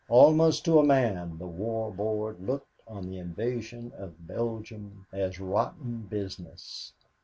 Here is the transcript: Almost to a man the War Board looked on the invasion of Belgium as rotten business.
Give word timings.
Almost 0.09 0.65
to 0.65 0.79
a 0.79 0.83
man 0.83 1.37
the 1.37 1.45
War 1.45 1.91
Board 1.93 2.41
looked 2.41 2.81
on 2.87 3.07
the 3.07 3.19
invasion 3.19 3.91
of 3.95 4.25
Belgium 4.25 5.05
as 5.13 5.39
rotten 5.39 6.07
business. 6.09 6.93